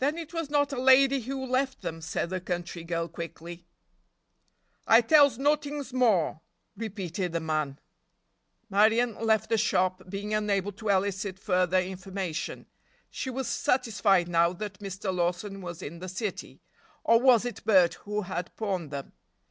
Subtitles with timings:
[0.00, 3.64] "Then it was not a lady who left them," said the country girl, quickly.
[4.86, 6.42] "I tells nottings more,"
[6.76, 7.78] repeated the man.
[8.68, 12.66] Marion left the shop, being unable to elicit further information.
[13.08, 15.10] She was satisfied now that Mr.
[15.10, 19.14] Lawson was in the city—or was it Bert who had pawned them?